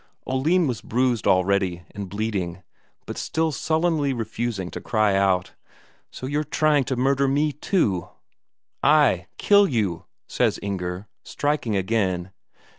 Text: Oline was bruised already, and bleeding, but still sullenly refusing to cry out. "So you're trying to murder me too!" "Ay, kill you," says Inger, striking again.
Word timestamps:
Oline 0.25 0.65
was 0.65 0.81
bruised 0.81 1.27
already, 1.27 1.83
and 1.91 2.09
bleeding, 2.09 2.63
but 3.05 3.19
still 3.19 3.51
sullenly 3.51 4.13
refusing 4.13 4.71
to 4.71 4.81
cry 4.81 5.15
out. 5.15 5.51
"So 6.09 6.25
you're 6.25 6.43
trying 6.43 6.85
to 6.85 6.95
murder 6.95 7.27
me 7.27 7.51
too!" 7.51 8.09
"Ay, 8.81 9.27
kill 9.37 9.67
you," 9.67 10.05
says 10.27 10.57
Inger, 10.63 11.07
striking 11.23 11.75
again. 11.77 12.31